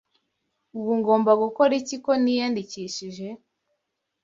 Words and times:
Ubu 0.77 0.91
ngomba 0.99 1.31
gukora 1.43 1.71
iki 1.81 1.97
ko 2.03 2.11
niyandikishije? 2.23 3.27